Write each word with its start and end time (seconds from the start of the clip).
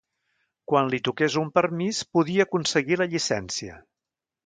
Quan 0.71 0.89
li 0.93 0.99
toqués 1.09 1.37
un 1.43 1.53
permís 1.59 2.01
podia 2.19 2.49
aconseguir 2.49 3.01
la 3.03 3.11
llicència 3.15 3.83